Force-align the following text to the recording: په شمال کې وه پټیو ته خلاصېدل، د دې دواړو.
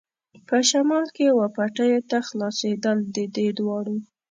په 0.47 0.57
شمال 0.69 1.05
کې 1.15 1.27
وه 1.37 1.47
پټیو 1.55 1.99
ته 2.09 2.17
خلاصېدل، 2.27 2.97
د 3.15 3.17
دې 3.35 3.47
دواړو. 3.59 3.95